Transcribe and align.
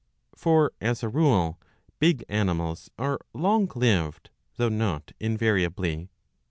For, 0.33 0.71
as 0.81 1.03
a 1.03 1.09
rule, 1.09 1.59
big 1.99 2.25
animals 2.27 2.89
are 2.97 3.19
long 3.35 3.71
lived, 3.75 4.31
though 4.55 4.67
not 4.69 5.11
invariably."' 5.19 6.09